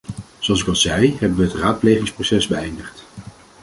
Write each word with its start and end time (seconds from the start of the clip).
Zoals 0.39 0.61
ik 0.61 0.67
al 0.67 0.75
zei, 0.75 1.15
hebben 1.19 1.37
we 1.37 1.43
het 1.43 1.53
raadplegingsproces 1.53 2.47
beëindigd. 2.47 3.03